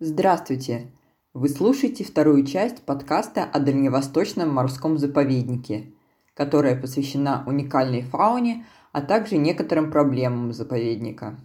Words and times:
Здравствуйте! 0.00 0.90
Вы 1.34 1.48
слушаете 1.48 2.02
вторую 2.02 2.44
часть 2.44 2.82
подкаста 2.82 3.44
о 3.44 3.60
Дальневосточном 3.60 4.52
морском 4.52 4.98
заповеднике, 4.98 5.92
которая 6.34 6.74
посвящена 6.74 7.44
уникальной 7.46 8.02
фауне, 8.02 8.66
а 8.90 9.02
также 9.02 9.36
некоторым 9.36 9.92
проблемам 9.92 10.52
заповедника. 10.52 11.38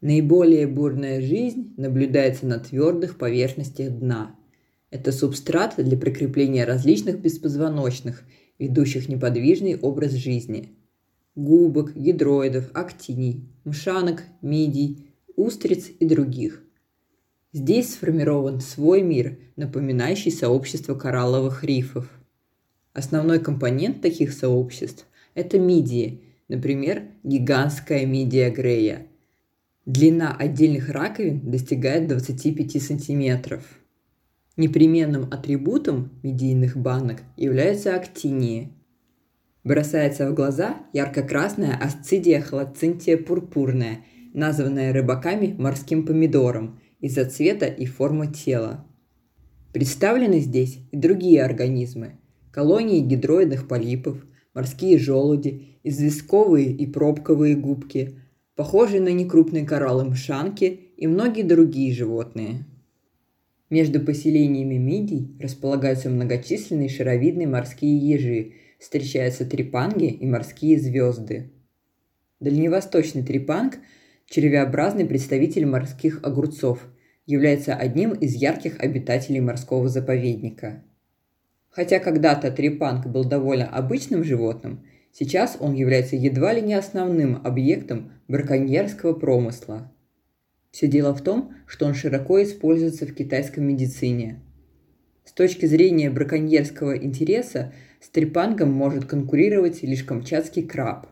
Наиболее 0.00 0.66
бурная 0.66 1.20
жизнь 1.20 1.74
наблюдается 1.76 2.46
на 2.46 2.58
твердых 2.58 3.18
поверхностях 3.18 3.90
дна. 3.92 4.34
Это 4.88 5.12
субстрат 5.12 5.74
для 5.76 5.98
прикрепления 5.98 6.64
различных 6.64 7.20
беспозвоночных, 7.20 8.22
ведущих 8.58 9.10
неподвижный 9.10 9.78
образ 9.78 10.12
жизни. 10.12 10.74
Губок, 11.34 11.94
гидроидов, 11.94 12.70
актиний, 12.72 13.46
мшанок, 13.66 14.22
мидий– 14.40 15.10
устриц 15.42 15.90
и 15.98 16.06
других. 16.06 16.62
Здесь 17.52 17.94
сформирован 17.94 18.60
свой 18.60 19.02
мир, 19.02 19.38
напоминающий 19.56 20.30
сообщество 20.30 20.94
коралловых 20.94 21.64
рифов. 21.64 22.08
Основной 22.94 23.40
компонент 23.40 24.00
таких 24.00 24.32
сообществ– 24.32 25.06
это 25.34 25.58
мидии, 25.58 26.22
например, 26.48 27.02
гигантская 27.24 28.06
мидия 28.06 28.50
Грея. 28.50 29.06
Длина 29.84 30.34
отдельных 30.34 30.88
раковин 30.88 31.50
достигает 31.50 32.06
25 32.06 32.82
сантиметров. 32.82 33.64
Непременным 34.56 35.24
атрибутом 35.24 36.10
медийных 36.22 36.76
банок 36.76 37.22
являются 37.36 37.96
актинии. 37.96 38.72
Бросается 39.64 40.30
в 40.30 40.34
глаза 40.34 40.76
ярко-красная 40.92 41.76
асцидия 41.76 42.40
халацинтия 42.40 43.16
пурпурная– 43.16 44.04
названная 44.32 44.92
рыбаками 44.92 45.54
морским 45.58 46.06
помидором 46.06 46.80
из-за 47.00 47.24
цвета 47.24 47.66
и 47.66 47.86
формы 47.86 48.28
тела. 48.28 48.86
Представлены 49.72 50.40
здесь 50.40 50.78
и 50.90 50.96
другие 50.96 51.42
организмы– 51.42 52.18
колонии 52.52 53.00
гидроидных 53.00 53.68
полипов, 53.68 54.24
морские 54.54 54.98
желуди, 54.98 55.78
известковые 55.82 56.70
и 56.70 56.86
пробковые 56.86 57.56
губки, 57.56 58.18
похожие 58.54 59.00
на 59.00 59.08
некрупные 59.08 59.64
кораллы 59.64 60.04
мшанки 60.04 60.92
и 60.96 61.06
многие 61.06 61.42
другие 61.42 61.92
животные. 61.92 62.66
Между 63.70 64.00
поселениями 64.00 64.74
мидий 64.74 65.34
располагаются 65.40 66.10
многочисленные 66.10 66.90
шаровидные 66.90 67.48
морские 67.48 67.96
ежи, 67.96 68.52
встречаются 68.78 69.46
трепанги 69.46 70.10
и 70.10 70.26
морские 70.26 70.78
звезды. 70.78 71.52
Дальневосточный 72.40 73.22
трепанг– 73.22 73.78
червеобразный 74.32 75.04
представитель 75.04 75.66
морских 75.66 76.20
огурцов, 76.22 76.88
является 77.26 77.74
одним 77.74 78.12
из 78.12 78.34
ярких 78.34 78.80
обитателей 78.80 79.40
морского 79.40 79.90
заповедника. 79.90 80.82
Хотя 81.68 81.98
когда-то 81.98 82.50
трепанг 82.50 83.06
был 83.06 83.24
довольно 83.24 83.68
обычным 83.68 84.24
животным, 84.24 84.86
сейчас 85.12 85.58
он 85.60 85.74
является 85.74 86.16
едва 86.16 86.54
ли 86.54 86.62
не 86.62 86.72
основным 86.72 87.42
объектом 87.44 88.12
браконьерского 88.26 89.12
промысла. 89.12 89.92
Все 90.70 90.86
дело 90.86 91.14
в 91.14 91.20
том, 91.20 91.52
что 91.66 91.84
он 91.84 91.92
широко 91.92 92.42
используется 92.42 93.04
в 93.04 93.12
китайской 93.12 93.60
медицине. 93.60 94.40
С 95.26 95.32
точки 95.32 95.66
зрения 95.66 96.08
браконьерского 96.08 96.96
интереса 96.96 97.74
с 98.00 98.08
трепангом 98.08 98.72
может 98.72 99.04
конкурировать 99.04 99.82
лишь 99.82 100.04
камчатский 100.04 100.62
краб 100.62 101.08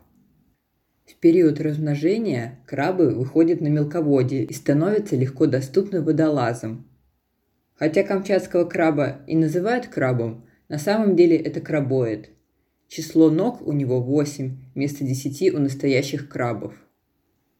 в 1.11 1.15
период 1.15 1.59
размножения 1.59 2.59
крабы 2.65 3.09
выходят 3.09 3.59
на 3.59 3.67
мелководье 3.67 4.45
и 4.45 4.53
становятся 4.53 5.17
легко 5.17 5.45
доступны 5.45 6.01
водолазам. 6.01 6.87
Хотя 7.75 8.03
камчатского 8.03 8.63
краба 8.63 9.19
и 9.27 9.35
называют 9.35 9.87
крабом, 9.87 10.45
на 10.69 10.77
самом 10.77 11.17
деле 11.17 11.35
это 11.35 11.59
крабоид. 11.59 12.29
Число 12.87 13.29
ног 13.29 13.61
у 13.65 13.73
него 13.73 14.01
8 14.01 14.57
вместо 14.73 15.03
10 15.03 15.53
у 15.53 15.59
настоящих 15.59 16.29
крабов. 16.29 16.73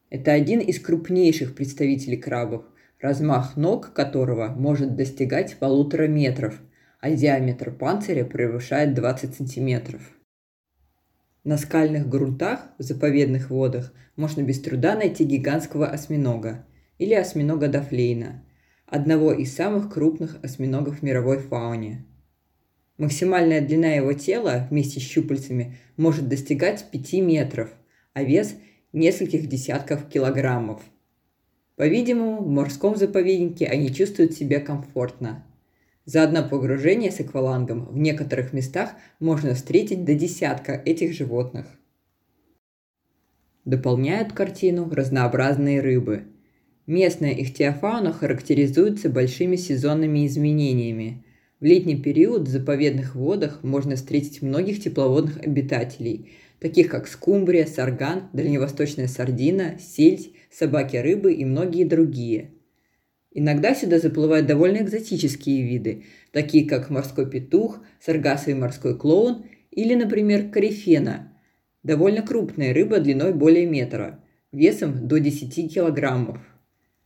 Это 0.09 0.31
один 0.31 0.59
из 0.59 0.79
крупнейших 0.79 1.53
представителей 1.53 2.17
крабов, 2.17 2.63
размах 3.01 3.57
ног 3.57 3.91
которого 3.94 4.47
может 4.47 4.95
достигать 4.95 5.57
полутора 5.57 6.07
метров, 6.07 6.61
а 7.01 7.11
диаметр 7.11 7.72
панциря 7.72 8.23
превышает 8.23 8.94
20 8.94 9.35
сантиметров. 9.35 10.01
На 11.44 11.57
скальных 11.57 12.07
грунтах 12.07 12.68
в 12.78 12.84
заповедных 12.84 13.50
водах 13.50 13.94
можно 14.16 14.44
без 14.44 14.62
труда 14.62 14.96
найти 14.96 15.24
гигантского 15.24 15.88
осьминога 15.88 16.68
или 17.00 17.16
осьминога 17.16 17.68
Дафлейна, 17.68 18.46
одного 18.85 19.34
из 19.34 19.56
самых 19.56 19.91
крупных 19.91 20.38
осьминогов 20.44 21.00
в 21.00 21.02
мировой 21.02 21.40
фауне. 21.40 22.06
Максимальная 23.00 23.59
длина 23.59 23.88
его 23.88 24.13
тела 24.13 24.68
вместе 24.69 25.00
с 25.00 25.03
щупальцами 25.03 25.78
может 25.97 26.28
достигать 26.28 26.85
5 26.91 27.13
метров, 27.13 27.69
а 28.13 28.22
вес– 28.22 28.53
нескольких 28.94 29.47
десятков 29.47 30.08
килограммов. 30.09 30.84
По-видимому, 31.75 32.44
в 32.44 32.50
морском 32.50 32.96
заповеднике 32.96 33.66
они 33.66 33.91
чувствуют 33.91 34.34
себя 34.34 34.59
комфортно– 34.59 35.44
за 36.06 36.23
одно 36.23 36.47
погружение 36.47 37.12
с 37.12 37.19
аквалангом 37.19 37.85
в 37.85 37.97
некоторых 37.97 38.53
местах 38.53 38.91
можно 39.19 39.53
встретить 39.53 40.03
до 40.03 40.16
десятка 40.16 40.73
этих 40.73 41.13
животных. 41.13 41.67
Дополняют 43.66 44.34
картину 44.34 44.90
разнообразные 44.90 45.81
рыбы. 45.81 46.23
Местная 46.88 47.31
ихтиофауна 47.34 48.11
характеризуется 48.11 49.09
большими 49.09 49.56
сезонными 49.56 50.25
изменениями. 50.25 51.23
В 51.59 51.66
летний 51.66 51.95
период 51.95 52.47
в 52.47 52.51
заповедных 52.51 53.13
водах 53.13 53.63
можно 53.63 53.95
встретить 53.95 54.41
многих 54.41 54.81
тепловодных 54.81 55.38
обитателей, 55.38 56.31
таких 56.59 56.90
как 56.90 57.07
скумбрия, 57.07 57.67
сарган, 57.67 58.29
дальневосточная 58.34 59.07
сардина, 59.07 59.78
сельдь, 59.79 60.34
собаки-рыбы 60.51 61.34
и 61.34 61.45
многие 61.45 61.84
другие– 61.84 62.50
Иногда 63.33 63.73
сюда 63.73 63.99
заплывают 63.99 64.45
довольно 64.45 64.77
экзотические 64.77 65.63
виды, 65.63 66.03
такие 66.31 66.67
как 66.67 66.89
морской 66.89 67.29
петух, 67.29 67.79
саргасовый 68.01 68.55
морской 68.55 68.97
клоун 68.97 69.45
или, 69.71 69.95
например, 69.95 70.49
корифена. 70.49 71.31
Довольно 71.81 72.23
крупная 72.23 72.73
рыба 72.73 72.99
длиной 72.99 73.33
более 73.33 73.65
метра, 73.65 74.19
весом 74.51 75.07
до 75.07 75.19
10 75.19 75.73
килограммов. 75.73 76.39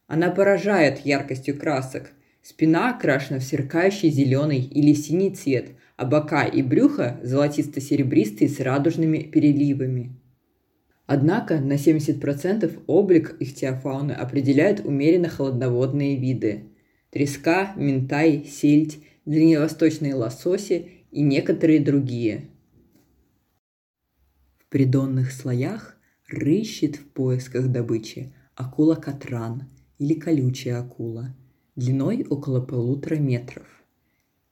Она 0.07 0.31
поражает 0.31 1.05
яркостью 1.05 1.57
красок. 1.57 2.11
Спина 2.41 2.95
окрашена 2.95 3.39
в 3.39 3.43
сверкающий 3.43 4.09
зеленый 4.09 4.61
или 4.61 4.93
синий 4.93 5.33
цвет, 5.33 5.69
а 5.95 6.05
бока 6.05 6.43
и 6.43 6.61
брюхо 6.61 7.19
золотисто-серебристые 7.23 8.49
с 8.49 8.59
радужными 8.59 9.19
переливами. 9.19 10.15
Однако 11.07 11.59
на 11.59 11.73
70% 11.73 12.83
облик 12.88 13.35
ихтиофауны 13.39 14.11
определяют 14.11 14.79
умеренно 14.83 15.29
холодноводные 15.29 16.17
виды– 16.17 16.71
треска, 17.11 17.73
ментай, 17.75 18.43
сельдь, 18.45 19.03
дальневосточные 19.25 20.16
лососи 20.16 21.05
и 21.11 21.21
некоторые 21.21 21.79
другие. 21.79 22.49
В 24.57 24.67
придонных 24.69 25.31
слоях 25.31 25.95
рыщет 26.27 26.95
в 26.95 27.05
поисках 27.09 27.67
добычи 27.67 28.33
акула-катран 28.55 29.69
или 29.99 30.16
колючая 30.16 30.79
акула, 30.79 31.35
длиной 31.75 32.25
около 32.27 32.61
полутора 32.61 33.16
метров. 33.16 33.67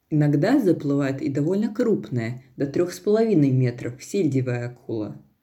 Иногда 0.08 0.60
заплывает 0.60 1.20
и 1.20 1.28
довольно 1.28 1.74
крупная, 1.74 2.44
до 2.56 2.66
трех 2.66 2.92
с 2.92 3.00
половиной 3.00 3.50
метров, 3.50 4.00
сельдевая 4.00 4.68
акула– 4.68 5.20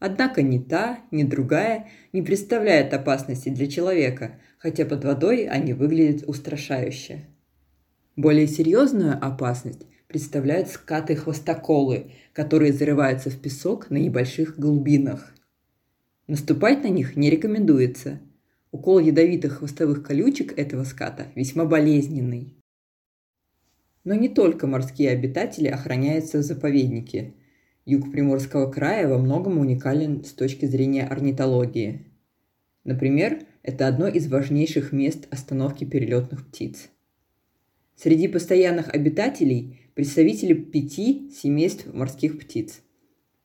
Однако 0.00 0.40
ни 0.40 0.58
та, 0.58 1.00
ни 1.10 1.24
другая 1.24 1.88
не 2.14 2.22
представляет 2.22 2.94
опасности 2.94 3.50
для 3.50 3.66
человека, 3.66 4.40
хотя 4.58 4.86
под 4.86 5.04
водой 5.04 5.46
они 5.46 5.74
выглядят 5.74 6.26
устрашающе. 6.26 7.26
Более 8.16 8.48
серьезную 8.48 9.22
опасность 9.22 9.86
представляют 10.08 10.68
скаты-хвостоколы, 10.68 12.12
которые 12.32 12.72
зарываются 12.72 13.28
в 13.28 13.38
песок 13.40 13.90
на 13.90 13.98
небольших 13.98 14.58
глубинах. 14.58 15.34
Наступать 16.26 16.82
на 16.82 16.88
них 16.88 17.16
не 17.16 17.28
рекомендуется. 17.28 18.20
Укол 18.72 19.00
ядовитых 19.00 19.58
хвостовых 19.58 20.02
колючек 20.02 20.58
этого 20.58 20.84
ската 20.84 21.26
весьма 21.34 21.66
болезненный. 21.66 22.56
Но 24.04 24.14
не 24.14 24.30
только 24.30 24.66
морские 24.66 25.10
обитатели 25.10 25.68
охраняются 25.68 26.38
в 26.38 26.42
заповеднике– 26.42 27.34
Юг 27.90 28.12
Приморского 28.12 28.70
края 28.70 29.08
во 29.08 29.18
многом 29.18 29.58
уникален 29.58 30.22
с 30.22 30.30
точки 30.32 30.64
зрения 30.64 31.04
орнитологии. 31.04 32.06
Например, 32.84 33.40
это 33.64 33.88
одно 33.88 34.06
из 34.06 34.28
важнейших 34.28 34.92
мест 34.92 35.26
остановки 35.32 35.84
перелетных 35.84 36.46
птиц. 36.46 36.88
Среди 37.96 38.28
постоянных 38.28 38.94
обитателей 38.94 39.90
представители 39.96 40.54
пяти 40.54 41.32
семейств 41.32 41.92
морских 41.92 42.38
птиц. 42.38 42.80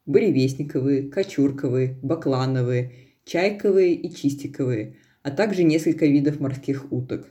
Буревестниковые, 0.06 1.10
кочурковые, 1.10 1.98
баклановые, 2.04 2.92
чайковые 3.26 3.96
и 3.96 4.14
чистиковые, 4.14 4.98
а 5.24 5.32
также 5.32 5.64
несколько 5.64 6.06
видов 6.06 6.40
морских 6.40 6.92
уток. 6.92 7.28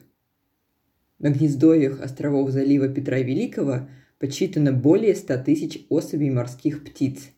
На 1.21 1.31
гнездовьях 1.31 2.01
островов 2.01 2.51
залива 2.51 2.89
Петра 2.89 3.21
Великого 3.21 3.89
подсчитано 4.25 4.73
более 4.73 5.15
100 5.15 5.37
тысяч 5.45 5.85
особей 5.91 6.31
морских 6.31 6.83
птиц. 6.83 7.29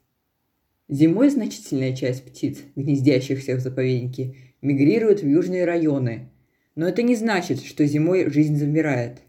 Зимой 0.88 1.30
значительная 1.30 1.96
часть 1.96 2.24
птиц, 2.24 2.58
гнездящихся 2.76 3.56
в 3.56 3.60
заповеднике, 3.60 4.36
мигрирует 4.62 5.20
в 5.20 5.26
южные 5.26 5.64
районы. 5.64 6.30
Но 6.76 6.86
это 6.86 7.02
не 7.02 7.16
значит, 7.16 7.60
что 7.64 7.84
зимой 7.84 8.30
жизнь 8.30 8.54
замирает. 8.54 9.22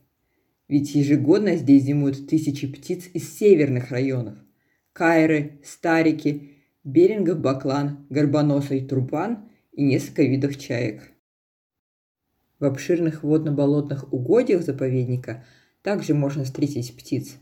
Ведь 0.67 0.93
ежегодно 0.93 1.55
здесь 1.55 1.81
зимуют 1.81 2.29
тысячи 2.29 2.71
птиц 2.71 3.09
из 3.15 3.35
северных 3.35 3.89
районов. 3.89 4.37
Кайры, 4.93 5.59
старики, 5.63 6.51
берингов 6.83 7.39
баклан, 7.39 8.05
горбоносый 8.11 8.85
трупан 8.85 9.49
и 9.71 9.83
несколько 9.83 10.21
видов 10.21 10.59
чаек. 10.59 11.11
В 12.59 12.65
обширных 12.65 13.23
водно-болотных 13.23 14.13
угодьях 14.13 14.61
заповедника 14.61 15.43
также 15.81 16.13
можно 16.13 16.43
встретить 16.43 16.95
птиц, 16.95 17.37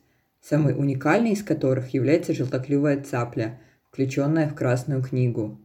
самой 0.47 0.74
уникальной 0.74 1.31
из 1.31 1.44
которых 1.44 1.94
является 1.94 2.33
желтоклювая 2.33 3.01
цапля, 3.01 3.59
включенная 3.89 4.47
в 4.47 4.56
Красную 4.56 5.01
книгу. 5.01 5.59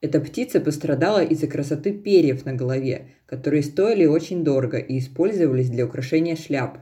Эта 0.00 0.20
птица 0.20 0.60
пострадала 0.60 1.24
из-за 1.24 1.48
красоты 1.48 1.92
перьев 1.92 2.44
на 2.44 2.52
голове, 2.52 3.08
которые 3.26 3.62
стоили 3.62 4.06
очень 4.06 4.44
дорого 4.44 4.78
и 4.78 4.98
использовались 4.98 5.70
для 5.70 5.86
украшения 5.86 6.36
шляп. 6.36 6.78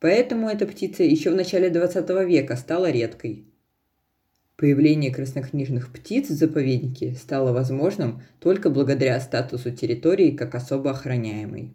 Поэтому 0.00 0.48
эта 0.48 0.66
птица 0.66 1.02
еще 1.02 1.30
в 1.30 1.34
начале 1.34 1.68
20 1.68 2.08
века 2.26 2.56
стала 2.56 2.90
редкой– 2.90 3.48
Появление 4.56 5.12
краснокнижных 5.12 5.92
птиц 5.92 6.30
в 6.30 6.34
заповеднике 6.34 7.14
стало 7.14 7.52
возможным 7.52 8.22
только 8.38 8.70
благодаря 8.70 9.18
статусу 9.18 9.72
территории 9.72 10.30
как 10.30 10.54
особо 10.54 10.92
охраняемой. 10.92 11.74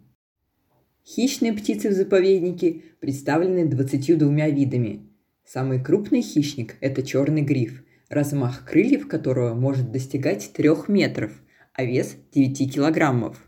Хищные 1.12 1.52
птицы 1.52 1.88
в 1.88 1.92
заповеднике 1.92 2.82
представлены 3.00 3.66
22 3.66 4.46
видами. 4.50 5.08
Самый 5.44 5.82
крупный 5.82 6.22
хищник– 6.22 6.76
это 6.80 7.02
черный 7.02 7.42
гриф, 7.42 7.82
размах 8.08 8.64
крыльев 8.64 9.08
которого 9.08 9.54
может 9.54 9.90
достигать 9.90 10.52
3 10.52 10.70
метров, 10.86 11.32
а 11.72 11.82
вес 11.82 12.14
9 12.32 12.72
килограммов. 12.72 13.44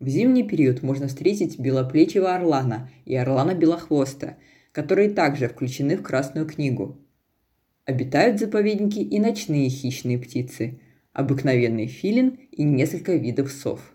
В 0.00 0.08
зимний 0.08 0.44
период 0.44 0.82
можно 0.82 1.08
встретить 1.08 1.58
белоплечего 1.58 2.34
орлана 2.34 2.88
и 3.04 3.14
орлана 3.14 3.54
белохвоста, 3.54 4.38
которые 4.72 5.10
также 5.10 5.48
включены 5.48 5.98
в 5.98 6.02
Красную 6.02 6.46
книгу– 6.46 6.98
Обитают 7.84 8.36
в 8.36 8.40
заповеднике 8.40 9.02
и 9.02 9.18
ночные 9.18 9.70
хищные 9.70 10.18
птицы, 10.18 10.78
обыкновенный 11.14 11.86
филин 11.86 12.38
и 12.50 12.62
несколько 12.62 13.14
видов 13.14 13.50
сов. 13.50 13.94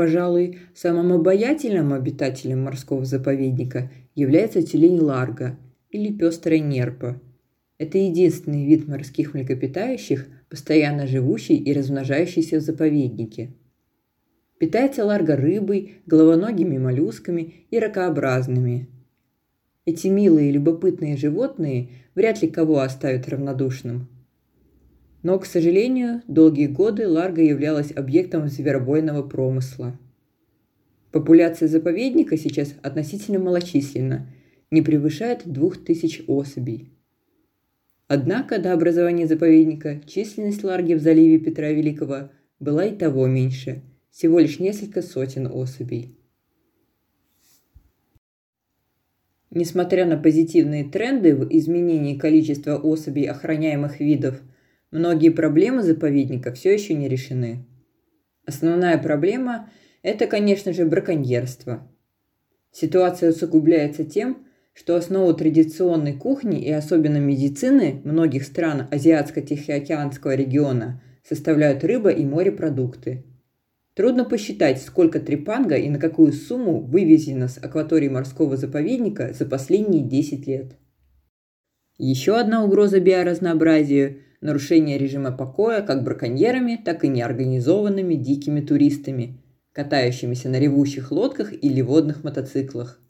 Пожалуй, 0.00 0.60
самым 0.74 1.12
обаятельным 1.12 1.92
обитателем 1.92 2.62
морского 2.62 3.04
заповедника 3.04 3.90
является 4.14 4.62
тюлень 4.62 4.98
ларга 4.98 5.58
или 5.90 6.10
пестрая 6.10 6.58
нерпа. 6.58 7.20
Это 7.76 7.98
единственный 7.98 8.64
вид 8.64 8.88
морских 8.88 9.34
млекопитающих, 9.34 10.26
постоянно 10.48 11.06
живущий 11.06 11.56
и 11.56 11.74
размножающийся 11.74 12.60
в 12.60 12.62
заповеднике. 12.62 13.52
Питается 14.58 15.04
ларга 15.04 15.36
рыбой, 15.36 15.96
головоногими 16.06 16.78
моллюсками 16.78 17.66
и 17.70 17.78
ракообразными– 17.78 18.88
эти 19.84 20.06
милые 20.06 20.48
и 20.48 20.52
любопытные 20.52 21.18
животные 21.18 21.90
вряд 22.14 22.40
ли 22.40 22.48
кого 22.48 22.78
оставят 22.78 23.28
равнодушным. 23.28 24.08
Но, 25.22 25.38
к 25.38 25.44
сожалению, 25.44 26.22
долгие 26.28 26.66
годы 26.66 27.06
Ларго 27.06 27.42
являлась 27.42 27.92
объектом 27.94 28.48
зверобойного 28.48 29.22
промысла. 29.22 29.98
Популяция 31.12 31.68
заповедника 31.68 32.36
сейчас 32.38 32.74
относительно 32.82 33.38
малочисленна, 33.38 34.28
не 34.70 34.82
превышает 34.82 35.42
двух 35.46 35.84
тысяч 35.84 36.22
особей. 36.26 36.92
Однако 38.06 38.58
до 38.58 38.72
образования 38.72 39.26
заповедника 39.26 40.00
численность 40.06 40.64
Ларги 40.64 40.94
в 40.94 41.00
заливе 41.00 41.38
Петра 41.38 41.70
Великого 41.70 42.30
была 42.58 42.86
и 42.86 42.96
того 42.96 43.26
меньше, 43.26 43.82
всего 44.10 44.38
лишь 44.38 44.58
несколько 44.58 45.02
сотен 45.02 45.46
особей. 45.46 46.16
Несмотря 49.50 50.06
на 50.06 50.16
позитивные 50.16 50.84
тренды 50.84 51.34
в 51.34 51.48
изменении 51.50 52.16
количества 52.16 52.76
особей 52.76 53.24
охраняемых 53.24 53.98
видов, 53.98 54.40
многие 54.90 55.30
проблемы 55.30 55.82
заповедника 55.82 56.52
все 56.52 56.72
еще 56.72 56.94
не 56.94 57.08
решены. 57.08 57.66
Основная 58.46 58.98
проблема– 58.98 59.70
это, 60.02 60.26
конечно 60.26 60.72
же, 60.72 60.84
браконьерство. 60.84 61.90
Ситуация 62.72 63.30
усугубляется 63.30 64.04
тем, 64.04 64.46
что 64.72 64.96
основу 64.96 65.34
традиционной 65.34 66.14
кухни 66.14 66.62
и 66.62 66.70
особенно 66.70 67.18
медицины 67.18 68.00
многих 68.04 68.44
стран 68.44 68.88
Азиатско-Тихоокеанского 68.90 70.34
региона 70.34 71.02
составляют 71.22 71.84
рыба 71.84 72.10
и 72.10 72.24
морепродукты– 72.24 73.24
Трудно 73.94 74.24
посчитать, 74.24 74.80
сколько 74.80 75.20
трепанга 75.20 75.74
и 75.74 75.90
на 75.90 75.98
какую 75.98 76.32
сумму 76.32 76.80
вывезено 76.80 77.48
с 77.48 77.58
акватории 77.58 78.08
морского 78.08 78.56
заповедника 78.56 79.32
за 79.32 79.44
последние 79.44 80.02
10 80.02 80.46
лет. 80.46 80.76
Еще 81.98 82.38
одна 82.38 82.64
угроза 82.64 83.00
биоразнообразию– 83.00 84.22
нарушение 84.40 84.98
режима 84.98 85.32
покоя 85.32 85.82
как 85.82 86.04
браконьерами, 86.04 86.80
так 86.82 87.04
и 87.04 87.08
неорганизованными 87.08 88.14
дикими 88.14 88.60
туристами, 88.60 89.40
катающимися 89.72 90.48
на 90.48 90.58
ревущих 90.58 91.10
лодках 91.12 91.52
или 91.52 91.80
водных 91.80 92.24
мотоциклах. 92.24 93.00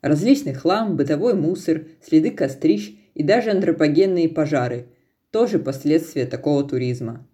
Различный 0.00 0.54
хлам, 0.54 0.96
бытовой 0.96 1.34
мусор, 1.34 1.86
следы 2.02 2.30
кострищ 2.30 2.94
и 3.14 3.22
даже 3.22 3.50
антропогенные 3.50 4.28
пожары– 4.28 4.86
тоже 5.30 5.60
последствия 5.60 6.26
такого 6.26 6.64
туризма. 6.64 7.24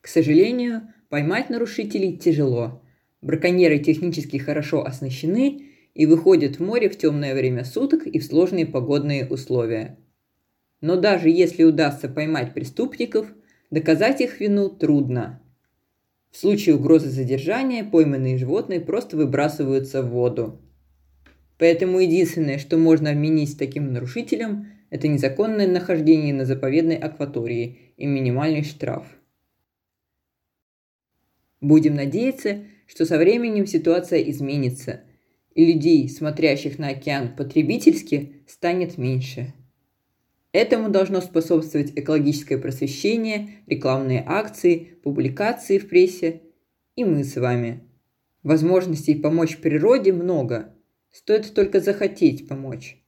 К 0.00 0.08
сожалению, 0.08 0.88
Поймать 1.08 1.48
нарушителей 1.48 2.18
тяжело. 2.18 2.82
Браконьеры 3.22 3.78
технически 3.78 4.36
хорошо 4.36 4.84
оснащены 4.84 5.70
и 5.94 6.04
выходят 6.04 6.56
в 6.56 6.60
море 6.60 6.90
в 6.90 6.98
темное 6.98 7.34
время 7.34 7.64
суток 7.64 8.06
и 8.06 8.18
в 8.18 8.24
сложные 8.24 8.66
погодные 8.66 9.26
условия. 9.26 9.98
Но 10.80 10.96
даже 10.96 11.28
если 11.28 11.64
удастся 11.64 12.08
поймать 12.08 12.54
преступников, 12.54 13.26
доказать 13.70 14.20
их 14.20 14.40
вину 14.40 14.68
трудно. 14.68 15.42
В 16.30 16.36
случае 16.36 16.76
угрозы 16.76 17.08
задержания 17.08 17.84
пойманные 17.84 18.38
животные 18.38 18.80
просто 18.80 19.16
выбрасываются 19.16 20.02
в 20.02 20.10
воду. 20.10 20.60
Поэтому 21.58 21.98
единственное, 21.98 22.58
что 22.58 22.76
можно 22.76 23.10
обменить 23.10 23.58
таким 23.58 23.92
нарушителем, 23.92 24.68
это 24.90 25.08
незаконное 25.08 25.66
нахождение 25.66 26.32
на 26.32 26.44
заповедной 26.44 26.96
акватории 26.96 27.92
и 27.96 28.06
минимальный 28.06 28.62
штраф. 28.62 29.06
Будем 31.60 31.96
надеяться, 31.96 32.64
что 32.86 33.04
со 33.04 33.18
временем 33.18 33.66
ситуация 33.66 34.20
изменится, 34.22 35.00
и 35.54 35.72
людей, 35.72 36.08
смотрящих 36.08 36.78
на 36.78 36.90
океан 36.90 37.34
потребительски, 37.34 38.44
станет 38.46 38.96
меньше. 38.96 39.52
Этому 40.52 40.88
должно 40.88 41.20
способствовать 41.20 41.92
экологическое 41.94 42.58
просвещение, 42.58 43.50
рекламные 43.66 44.24
акции, 44.26 44.98
публикации 45.02 45.78
в 45.78 45.88
прессе 45.88 46.42
и 46.98 47.04
мы 47.04 47.22
с 47.22 47.36
вами. 47.36 47.84
Возможностей 48.42 49.14
помочь 49.14 49.58
природе 49.58 50.12
много, 50.12 50.74
стоит 51.12 51.54
только 51.54 51.80
захотеть 51.80 52.48
помочь. 52.48 53.00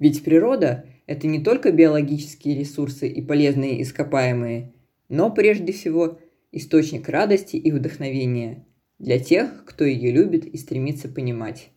Ведь 0.00 0.24
природа– 0.24 0.86
это 1.06 1.28
не 1.28 1.40
только 1.40 1.70
биологические 1.70 2.58
ресурсы 2.58 3.06
и 3.06 3.22
полезные 3.22 3.80
ископаемые, 3.82 4.72
но 5.08 5.30
прежде 5.30 5.72
всего– 5.72 6.18
источник 6.52 7.08
радости 7.08 7.56
и 7.56 7.70
вдохновения 7.70 8.66
для 8.98 9.20
тех, 9.20 9.64
кто 9.64 9.84
ее 9.84 10.10
любит 10.10 10.44
и 10.44 10.56
стремится 10.56 11.08
понимать. 11.08 11.70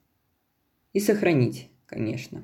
И 0.93 0.99
сохранить, 0.99 1.69
конечно. 1.85 2.43